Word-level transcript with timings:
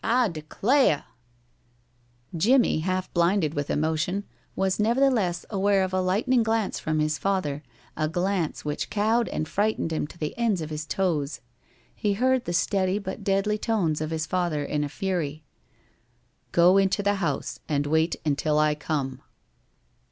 I 0.03 0.29
declayah" 0.29 1.03
Jimmie, 2.35 2.79
half 2.79 3.13
blinded 3.13 3.53
with 3.53 3.69
emotion, 3.69 4.23
was 4.55 4.79
nevertheless 4.79 5.45
aware 5.51 5.83
of 5.83 5.93
a 5.93 6.01
lightning 6.01 6.41
glance 6.41 6.79
from 6.79 6.97
his 6.97 7.19
father, 7.19 7.61
a 7.95 8.09
glance 8.09 8.65
which 8.65 8.89
cowed 8.89 9.27
and 9.29 9.47
frightened 9.47 9.93
him 9.93 10.07
to 10.07 10.17
the 10.17 10.35
ends 10.39 10.59
of 10.59 10.71
his 10.71 10.87
toes. 10.87 11.39
He 11.93 12.13
heard 12.13 12.45
the 12.45 12.51
steady 12.53 12.97
but 12.97 13.23
deadly 13.23 13.59
tones 13.59 14.01
of 14.01 14.09
his 14.09 14.25
father 14.25 14.63
in 14.65 14.83
a 14.83 14.89
fury: 14.89 15.43
"Go 16.51 16.79
into 16.79 17.03
the 17.03 17.17
house 17.21 17.59
and 17.69 17.85
wait 17.85 18.15
until 18.25 18.57
I 18.57 18.73
come." 18.73 19.21